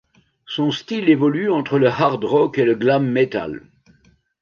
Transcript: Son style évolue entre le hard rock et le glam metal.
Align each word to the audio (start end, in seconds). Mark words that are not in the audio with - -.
Son 0.47 0.71
style 0.71 1.09
évolue 1.09 1.51
entre 1.51 1.77
le 1.77 1.85
hard 1.87 2.23
rock 2.23 2.57
et 2.57 2.65
le 2.65 2.73
glam 2.73 3.07
metal. 3.07 3.61